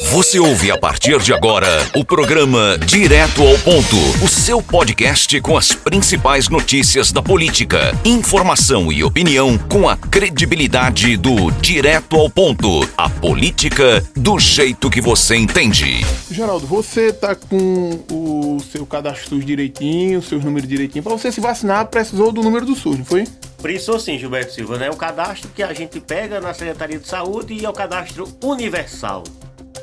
[0.00, 5.56] Você ouve a partir de agora o programa Direto ao Ponto, o seu podcast com
[5.56, 12.88] as principais notícias da política, informação e opinião com a credibilidade do Direto ao Ponto,
[12.96, 16.00] a política do jeito que você entende.
[16.30, 21.02] Geraldo, você tá com o seu cadastro SUS direitinho, seus números direitinho.
[21.02, 23.24] Para você se vacinar, precisou do número do SUS, não foi?
[23.60, 24.90] Precisou sim, Gilberto Silva, né?
[24.90, 29.22] O cadastro que a gente pega na Secretaria de Saúde e é o cadastro universal.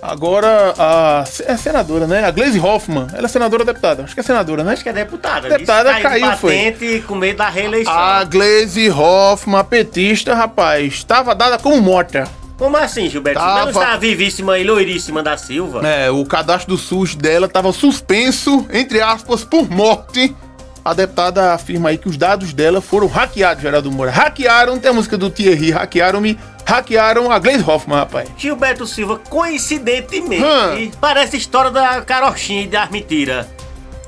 [0.02, 2.24] Agora, a é senadora, né?
[2.24, 3.08] A Glaze Hoffman.
[3.14, 4.04] Ela é senadora ou deputada?
[4.04, 4.74] Acho que é senadora, né?
[4.74, 5.50] Acho que é deputada.
[5.50, 7.04] Deputada caiu, caiu foi.
[7.06, 7.94] com medo da reeleição.
[7.94, 12.28] A Glaze Hoffman, petista, rapaz, estava dada como morta.
[12.58, 13.40] Como assim, Gilberto?
[13.40, 13.62] Tava...
[13.62, 15.88] Não está vivíssima e loiríssima da Silva?
[15.88, 20.36] É, o cadastro do SUS dela estava suspenso, entre aspas, por morte.
[20.84, 24.12] A deputada afirma aí que os dados dela foram hackeados, Geraldo Moura.
[24.12, 26.38] Hackearam, tem a música do Thierry, hackearam-me
[26.70, 28.30] hackearam a Glaze Hoffman, rapaz.
[28.38, 30.92] Gilberto Silva, coincidentemente, hum.
[31.02, 33.48] parece história da carochinha e das mentiras.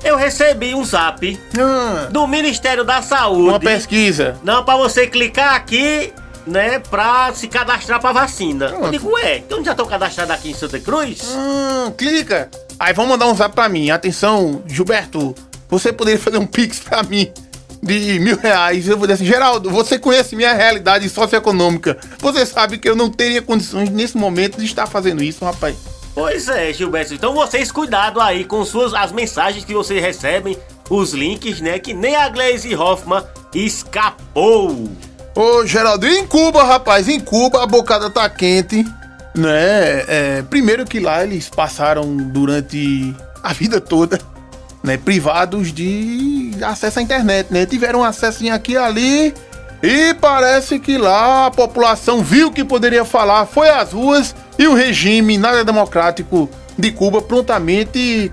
[0.04, 2.12] Eu recebi um zap hum.
[2.12, 3.50] do Ministério da Saúde.
[3.50, 4.38] Uma pesquisa.
[4.44, 6.12] Não, pra você clicar aqui,
[6.46, 8.70] né, pra se cadastrar pra vacina.
[8.70, 8.86] Pronto.
[8.86, 11.36] Eu digo, ué, então já tô cadastrado aqui em Santa Cruz?
[11.36, 12.50] Hum, clica.
[12.80, 13.92] Aí vamos mandar um zap pra mim.
[13.92, 15.36] Atenção, Gilberto,
[15.70, 17.32] você poderia fazer um pix pra mim
[17.82, 18.88] de mil reais.
[18.88, 21.98] Eu vou dizer assim, Geraldo, você conhece minha realidade socioeconômica.
[22.20, 25.76] Você sabe que eu não teria condições nesse momento de estar fazendo isso, rapaz.
[26.14, 27.14] Pois é, Gilberto.
[27.14, 30.58] Então vocês cuidado aí com suas as mensagens que vocês recebem,
[30.90, 31.80] os links, né?
[31.80, 33.24] Que nem a Glaze Hoffman
[33.56, 34.90] escapou.
[35.34, 38.84] Ô, Geraldo, em Cuba, rapaz, em Cuba a bocada tá quente,
[39.34, 40.04] né?
[40.08, 44.20] É, primeiro que lá eles passaram durante a vida toda
[44.84, 47.66] né, privados de acesso à internet, né?
[47.66, 49.34] Tiveram acesso aqui e ali
[49.84, 54.74] e parece que lá a população viu que poderia falar, foi às ruas e o
[54.74, 58.32] regime nada democrático de Cuba prontamente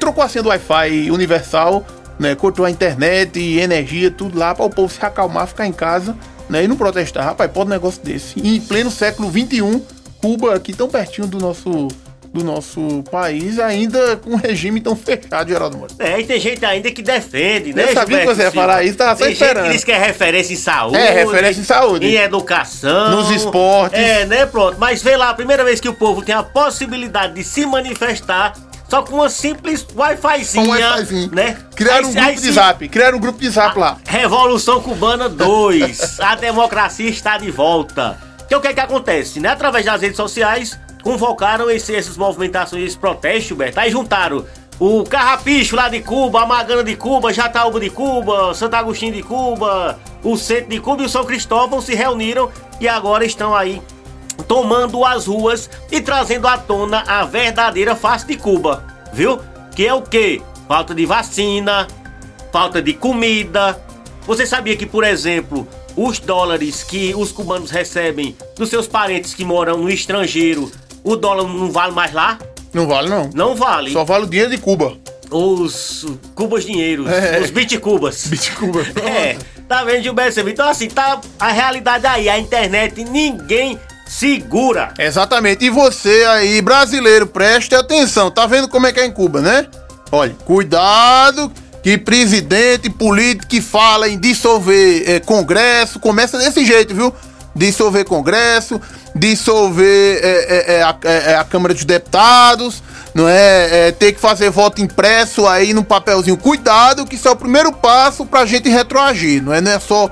[0.00, 1.84] trocou a senha do Wi-Fi universal,
[2.18, 2.34] né?
[2.34, 6.16] Cortou a internet e energia, tudo lá para o povo se acalmar, ficar em casa,
[6.48, 6.64] né?
[6.64, 7.24] E não protestar.
[7.24, 8.38] Rapaz, pode um negócio desse.
[8.38, 9.80] E em pleno século 21,
[10.20, 11.88] Cuba aqui tão pertinho do nosso
[12.34, 15.92] do nosso país, ainda com um regime tão fechado, Geraldo Moura.
[16.00, 17.84] É, e tem gente ainda que defende, né?
[17.84, 19.56] Eu sabia que você ia falar isso, tava só tem esperando.
[19.58, 20.96] Gente que diz que é referência em saúde.
[20.96, 22.04] É, referência em saúde.
[22.04, 23.12] Em educação.
[23.12, 23.96] Nos esportes.
[23.96, 24.76] É, né, pronto.
[24.80, 28.54] Mas vê lá, a primeira vez que o povo tem a possibilidade de se manifestar
[28.88, 30.64] só com uma simples Wi-Fizinha.
[30.64, 31.30] Um Wi-Fizinho.
[31.32, 31.56] Né?
[31.76, 32.88] Criaram aí, um grupo aí, de zap.
[32.88, 33.96] Criaram um grupo de zap lá.
[34.04, 36.18] Revolução Cubana 2.
[36.18, 38.18] a democracia está de volta.
[38.48, 39.38] Que o que é que acontece?
[39.38, 39.50] Né?
[39.50, 43.78] Através das redes sociais, convocaram esse, essas movimentações, esses protestos, Beto.
[43.78, 44.44] Aí juntaram
[44.80, 49.22] o Carrapicho lá de Cuba, a Magana de Cuba, Jataúba de Cuba, Santo Agostinho de
[49.22, 52.50] Cuba, o Centro de Cuba e o São Cristóvão se reuniram
[52.80, 53.80] e agora estão aí
[54.48, 59.38] tomando as ruas e trazendo à tona a verdadeira face de Cuba, viu?
[59.76, 60.42] Que é o que?
[60.66, 61.86] Falta de vacina,
[62.50, 63.78] falta de comida.
[64.26, 69.44] Você sabia que, por exemplo, os dólares que os cubanos recebem dos seus parentes que
[69.44, 70.70] moram no estrangeiro
[71.04, 72.38] o dólar não vale mais lá?
[72.72, 73.30] Não vale, não.
[73.32, 73.92] Não vale.
[73.92, 74.94] Só vale o dinheiro de Cuba.
[75.30, 76.04] Os
[76.34, 77.08] cubas dinheiros.
[77.08, 77.40] É.
[77.40, 78.26] Os bitcubas.
[78.26, 78.88] Bitcubas.
[78.98, 79.36] é.
[79.68, 80.40] Tá vendo, Gilberto?
[80.48, 82.28] Então, assim, tá a realidade aí.
[82.28, 84.92] A internet, ninguém segura.
[84.98, 85.64] Exatamente.
[85.64, 88.30] E você aí, brasileiro, preste atenção.
[88.30, 89.66] Tá vendo como é que é em Cuba, né?
[90.10, 91.50] Olha, cuidado
[91.82, 97.12] que presidente político que fala em dissolver é, Congresso começa desse jeito, viu?
[97.54, 98.80] Dissolver Congresso,
[99.14, 102.82] dissolver é, é, é, a, é, é, a, Câmara dos Deputados,
[103.14, 103.88] não é?
[103.88, 103.92] é?
[103.92, 106.36] Ter que fazer voto impresso aí no papelzinho.
[106.36, 109.60] Cuidado, que isso é o primeiro passo para a gente retroagir, não é?
[109.60, 110.10] Não é só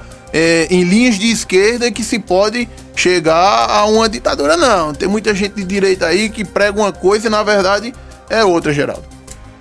[0.70, 2.66] em linhas de esquerda que se pode
[2.97, 4.94] chegar a uma ditadura, não.
[4.94, 7.92] Tem muita gente de direita aí que prega uma coisa e na verdade
[8.30, 9.11] é outra, Geraldo.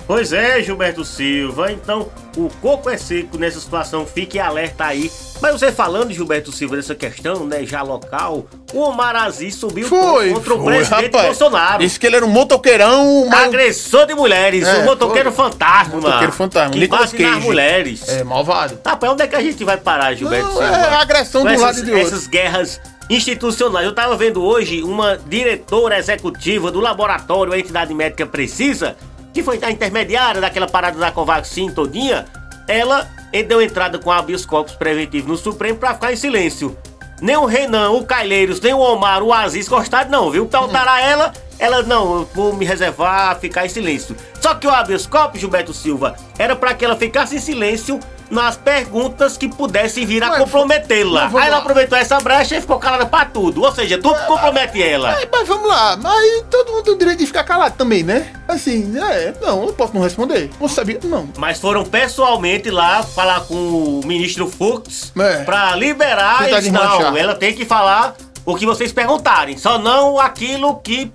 [0.07, 1.71] Pois é, Gilberto Silva.
[1.71, 5.11] Então, o coco é seco nessa situação, fique alerta aí.
[5.41, 10.33] Mas você falando, Gilberto Silva, dessa questão, né, já local, o Omar Aziz subiu foi,
[10.33, 11.25] contra foi, o presidente rapaz.
[11.25, 11.79] Bolsonaro.
[11.79, 13.27] Disse que ele era um motoqueirão...
[13.29, 13.47] Mas...
[13.47, 15.45] Agressor de mulheres, é, um motoqueiro foi.
[15.45, 15.95] fantasma.
[15.95, 17.23] Motoqueiro fantasma, que Cage.
[17.23, 18.07] nas mulheres.
[18.07, 18.77] É, malvado.
[18.77, 20.67] Tá, pra onde é que a gente vai parar, Gilberto Não, Silva?
[20.67, 22.07] É agressão do lado de outro.
[22.07, 23.85] Essas guerras institucionais.
[23.85, 28.95] Eu tava vendo hoje uma diretora executiva do laboratório A Entidade Médica Precisa
[29.33, 32.25] que foi a intermediária daquela parada da Covaxin todinha,
[32.67, 33.07] ela
[33.47, 36.77] deu entrada com habeas corpus preventivo no Supremo para ficar em silêncio.
[37.21, 40.47] Nem o Renan, o Cailheiros, nem o Omar, o Aziz gostaram não, viu?
[40.47, 44.15] Perguntaram a ela, ela, não, eu vou me reservar, ficar em silêncio.
[44.41, 47.99] Só que o habeas corpus, Gilberto Silva, era para que ela ficasse em silêncio
[48.31, 51.25] nas perguntas que pudessem vir a Mas- comprometê-la.
[51.25, 51.61] mas Aí ela lá.
[51.61, 53.61] aproveitou essa brecha e ficou calada pra tudo.
[53.61, 55.11] Ou seja, tudo compromete ela.
[55.11, 58.31] Mas, mas vamos lá, mas todo mundo tem o direito de ficar calado também, né?
[58.47, 60.49] Assim, é, não, eu posso não responder.
[60.59, 60.99] Você sabia?
[61.03, 61.27] Não.
[61.37, 65.43] Mas foram pessoalmente lá falar com o ministro Fux É.
[65.43, 66.47] pra liberar.
[66.71, 69.57] Não, ela tem que falar o que vocês perguntarem.
[69.57, 71.11] Só não aquilo que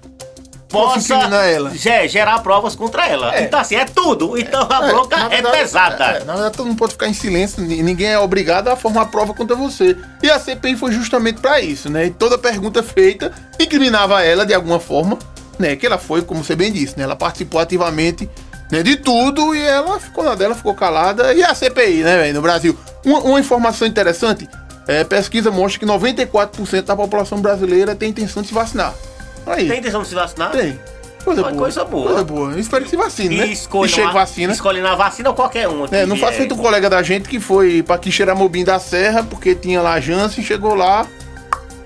[0.77, 3.35] Possa ge- gerar provas contra ela.
[3.35, 3.43] É.
[3.45, 4.37] Então, assim, é tudo.
[4.39, 6.05] Então a É, bronca é, verdade, pesada.
[6.05, 9.07] é, na verdade, todo mundo pode ficar em silêncio, ni- ninguém é obrigado a formar
[9.07, 9.97] prova contra você.
[10.23, 12.07] E a CPI foi justamente pra isso, né?
[12.07, 15.19] E toda pergunta feita incriminava ela de alguma forma,
[15.59, 15.75] né?
[15.77, 17.05] Que ela foi, como você bem disse, né?
[17.05, 18.29] Ela participou ativamente
[18.71, 21.33] né, de tudo e ela ficou na dela, ficou calada.
[21.33, 22.77] E a CPI, né, velho, no Brasil?
[23.05, 24.49] Uma, uma informação interessante:
[24.89, 28.93] é, pesquisa mostra que 94% da população brasileira tem intenção de se vacinar.
[29.47, 29.69] Aí.
[29.69, 30.51] Tem intenção de se vacinar?
[30.51, 30.79] Tem.
[31.25, 31.55] Coisa boa.
[31.55, 32.07] coisa boa.
[32.07, 32.59] Coisa boa.
[32.61, 33.47] Espero que se vacine, né?
[33.49, 34.53] E escolha, e chegue uma- vacina.
[34.53, 35.85] escolhe na vacina ou qualquer um.
[35.91, 36.41] É, não faça vier.
[36.43, 40.01] feito um colega da gente que foi pra Quixeramobim da Serra, porque tinha lá a
[40.01, 41.05] Janssen, chegou lá,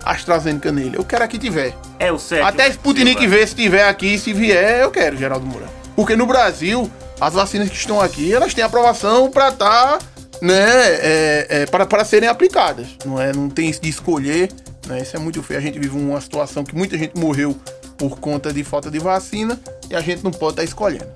[0.04, 0.96] AstraZeneca nele.
[0.96, 1.74] Eu quero aqui tiver.
[1.98, 2.46] É o certo.
[2.46, 3.36] Até Sputnik Silva.
[3.36, 5.66] ver se tiver aqui, se vier, eu quero, Geraldo Moura.
[5.96, 6.90] Porque no Brasil,
[7.20, 9.98] as vacinas que estão aqui, elas têm aprovação pra estar,
[10.40, 12.88] né, é, é, para, para serem aplicadas.
[13.04, 13.32] Não é?
[13.32, 14.50] Não tem de escolher,
[14.86, 15.00] né?
[15.00, 15.58] Isso é muito feio.
[15.58, 17.56] A gente vive uma situação que muita gente morreu
[17.96, 19.60] por conta de falta de vacina
[19.90, 21.08] e a gente não pode estar escolhendo.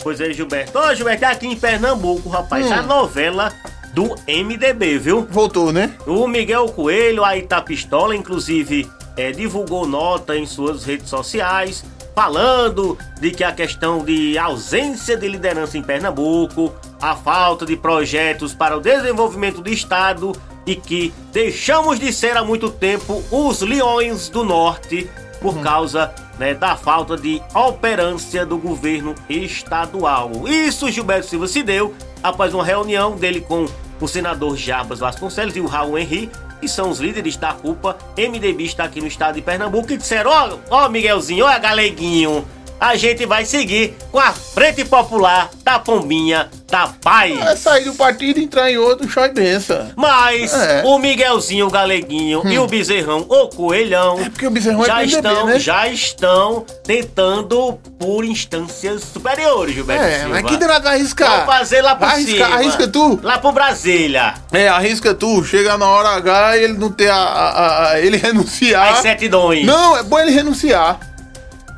[0.00, 0.78] Pois é, Gilberto.
[0.78, 2.72] Ô, Gilberto, é aqui em Pernambuco, rapaz, Hum.
[2.72, 3.52] a novela
[3.94, 5.26] do MDB, viu?
[5.30, 5.94] Voltou, né?
[6.06, 11.84] O Miguel Coelho, aí tá pistola, inclusive é, divulgou nota em suas redes sociais,
[12.14, 18.54] falando de que a questão de ausência de liderança em Pernambuco, a falta de projetos
[18.54, 20.32] para o desenvolvimento do Estado
[20.64, 26.54] e que deixamos de ser há muito tempo os leões do norte por causa né,
[26.54, 30.48] da falta de operância do governo estadual.
[30.48, 33.66] Isso Gilberto Silva se deu após uma reunião dele com
[34.00, 38.82] o senador Jarbas Vasconcelos e o Raul Henri, que são os líderes da culpa MDBista
[38.82, 42.46] aqui no estado de Pernambuco, e disseram: Ó, ó Miguelzinho, ó Galeguinho,
[42.84, 47.38] a gente vai seguir com a Frente Popular da Pombinha da Paz.
[47.40, 49.90] É sair do partido e entrar em outro, e benção.
[49.96, 50.82] Mas É.
[50.84, 54.94] o Miguelzinho, o Galeguinho e o Bezerrão, o Coelhão, É porque o Bezerrão é já,
[54.96, 55.58] PMDB, estão, né?
[55.58, 60.28] já estão tentando por instâncias superiores, Gilberto É, Silva.
[60.34, 61.38] mas que danado arriscar?
[61.38, 62.56] Vão fazer lá por Arrisca- cima.
[62.56, 63.20] arrisca tu?
[63.22, 64.34] Lá pro Brasília.
[64.52, 67.16] É, arrisca tu, chega na hora H e ele não ter a.
[67.16, 68.92] a- a- ele renunciar.
[68.92, 69.64] As certidões.
[69.64, 70.98] Não, é bom ele renunciar.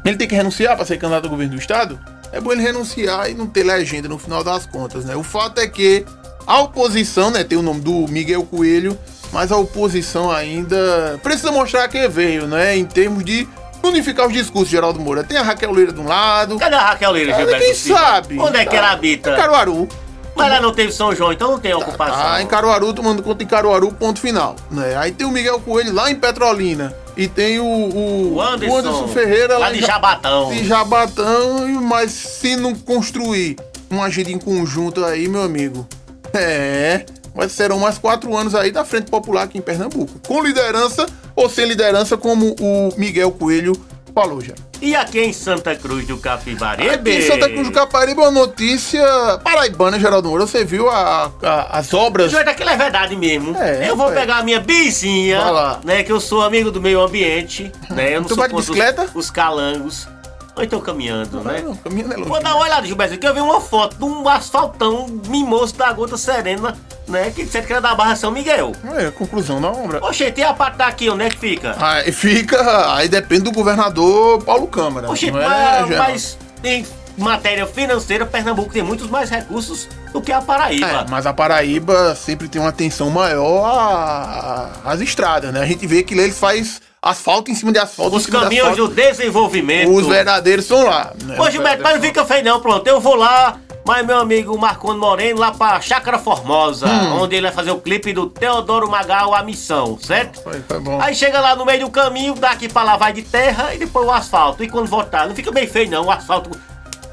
[0.07, 1.99] Ele tem que renunciar para ser candidato ao governo do estado?
[2.33, 5.17] É bom ele renunciar e não ter legenda no final das contas, né?
[5.17, 6.05] O fato é que
[6.47, 8.97] a oposição, né, tem o nome do Miguel Coelho,
[9.33, 13.49] mas a oposição ainda precisa mostrar que veio, né, em termos de
[13.83, 15.25] unificar os discursos, Geraldo Moura.
[15.25, 18.01] Tem a Raquel Leira de um lado, Cadê a Raquel Leira, Ah, Gilberto ninguém Silva?
[18.01, 18.39] sabe.
[18.39, 19.31] Onde é que ela habita?
[19.33, 19.89] em Caruaru.
[20.37, 22.15] Mas ela não teve São João, então não tem ocupação.
[22.27, 24.55] Ah, em Caruaru, tomando conta em Caruaru, ponto final.
[24.71, 24.95] Né?
[24.97, 26.95] Aí tem o Miguel Coelho lá em Petrolina.
[27.17, 30.51] E tem o, o, O Anderson, Ferreira lá lá de Jabatão.
[30.51, 31.67] de Jabatão.
[31.83, 33.57] Mas se não construir
[33.89, 35.87] uma agenda em conjunto aí, meu amigo,
[36.35, 37.07] é.
[37.35, 40.21] Mas serão mais quatro anos aí da Frente Popular aqui em Pernambuco.
[40.27, 43.75] Com liderança ou sem liderança, como o Miguel Coelho
[44.15, 44.55] falou já.
[44.81, 46.89] E aqui em Santa Cruz do Capibaribe?
[47.11, 49.03] Aqui em Santa Cruz do Caparibe, uma notícia
[49.43, 50.47] paraibana, Geraldo Moura.
[50.47, 53.57] Você viu a- a- as obras Joelho, aquilo é verdade mesmo.
[53.57, 54.15] É, eu vou é.
[54.15, 55.41] pegar a minha bizinha,
[55.83, 56.03] né?
[56.03, 58.15] Que eu sou amigo do meio ambiente, né?
[58.15, 59.11] Eu não Tu sou vai de contra os- bicicleta?
[59.15, 60.07] Os, calangos.
[60.55, 61.63] Ou então caminhando, né?
[61.65, 62.29] Não, caminhando é longe.
[62.29, 65.93] Vou dar uma olhada, Gilberto, que eu vi uma foto de um asfaltão mimoso da
[65.93, 66.75] Gota Serena,
[67.09, 67.31] né?
[67.35, 68.73] Que disseram que era da Barra São Miguel.
[68.97, 70.05] É, conclusão da obra.
[70.05, 71.77] Oxe, tem a parte daqui, onde é que fica?
[71.79, 72.95] Aí fica.
[72.95, 75.07] Aí depende do governador Paulo Câmara.
[75.07, 75.97] Não é, mas, Geraldo?
[75.97, 76.87] mas em
[77.17, 80.87] matéria financeira, Pernambuco tem muitos mais recursos do que a Paraíba.
[80.87, 85.61] É, mas a Paraíba sempre tem uma atenção maior às estradas, né?
[85.61, 88.17] A gente vê que eles faz asfalto em cima de asfalto.
[88.17, 88.89] Os de caminhos asfalto.
[88.89, 89.93] do desenvolvimento.
[89.93, 91.13] Os verdadeiros estão lá.
[91.23, 91.37] Né?
[91.39, 92.87] Os Gilberto, mas não fica feio não, pronto.
[92.87, 97.23] Eu vou lá, mas meu amigo Marconi Moreno, lá pra Chácara Formosa, Hum.
[97.23, 100.43] onde ele vai fazer o clipe do Teodoro Magal, A Missão, certo?
[100.43, 101.01] Foi, bom.
[101.01, 104.07] Aí chega lá no meio do caminho, daqui pra lá vai de terra e depois
[104.07, 104.63] o asfalto.
[104.65, 106.51] E quando voltar, não fica bem feio não, o asfalto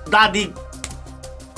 [0.09, 0.51] dá de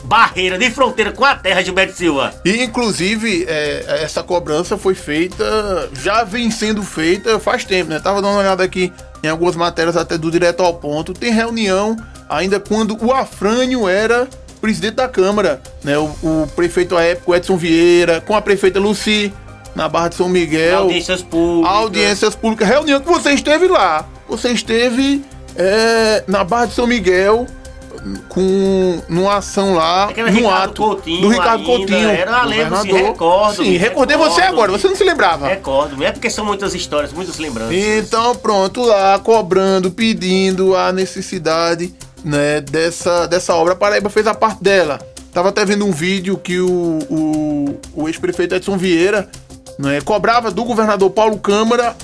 [0.03, 2.34] barreira, de fronteira com a terra, Gilberto Silva.
[2.45, 8.00] E inclusive é, essa cobrança foi feita, já vem sendo feita faz tempo, né?
[8.00, 8.93] Tava dando uma olhada aqui
[9.24, 11.12] em algumas matérias até do Direto ao Ponto.
[11.13, 11.98] Tem reunião
[12.29, 14.27] ainda quando o Afrânio era
[14.65, 15.95] presidente da Câmara, né?
[15.95, 19.31] O, o prefeito à época, Edson Vieira, com a prefeita Luci,
[19.75, 20.79] na Barra de São Miguel.
[20.79, 21.72] Audiências públicas.
[21.72, 24.10] Audiências públicas, reunião que você esteve lá.
[24.27, 25.24] Você esteve
[25.55, 27.45] é, na Barra de São Miguel,
[28.27, 32.77] com numa ação lá, Aquele no Ricardo ato Coutinho do Ricardo ainda, Coutinho, era, lembro,
[32.77, 33.12] sim, governador.
[33.12, 35.48] recordo, Sim, recordei recordo, você agora, você não se lembrava.
[35.48, 37.75] Recordo, é porque são muitas histórias, muitas lembranças.
[37.75, 41.93] Então, pronto, lá cobrando, pedindo a necessidade
[42.25, 43.74] né, dessa, dessa obra.
[43.74, 45.00] A Paraíba fez a parte dela.
[45.32, 49.29] Tava até vendo um vídeo que o, o, o ex-prefeito Edson Vieira
[49.77, 51.96] né, cobrava do governador Paulo Câmara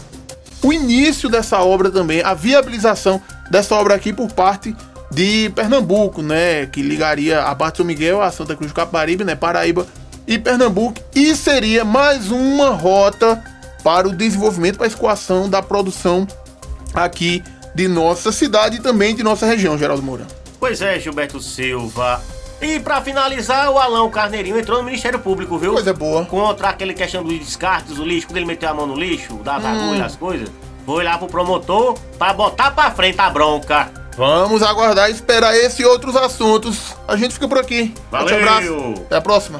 [0.63, 4.75] o início dessa obra também, a viabilização dessa obra aqui por parte
[5.09, 6.67] de Pernambuco, né?
[6.67, 9.35] Que ligaria a parte de São Miguel a Santa Cruz do Capibaribe, né?
[9.35, 9.87] Paraíba
[10.27, 11.01] e Pernambuco.
[11.15, 13.43] E seria mais uma rota
[13.83, 16.27] para o desenvolvimento, para a escoação da produção
[16.93, 20.25] aqui de nossa cidade e também de nossa região, Geraldo Moura.
[20.59, 22.21] Pois é, Gilberto Silva.
[22.61, 25.73] E pra finalizar, o Alão Carneirinho entrou no Ministério Público, viu?
[25.73, 26.25] Coisa boa.
[26.25, 29.63] Contra aquele questão dos descartes, o lixo, quando ele meteu a mão no lixo, das
[29.63, 29.67] Hum.
[29.67, 30.49] agulhas, as coisas.
[30.85, 33.89] Foi lá pro promotor pra botar pra frente a bronca.
[34.15, 36.95] Vamos aguardar e esperar esse e outros assuntos.
[37.07, 37.93] A gente fica por aqui.
[38.11, 38.37] Valeu!
[38.37, 38.93] abraço.
[39.05, 39.59] Até a próxima.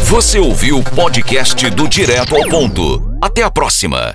[0.00, 3.16] Você ouviu o podcast do Direto ao Ponto.
[3.20, 4.14] Até a próxima.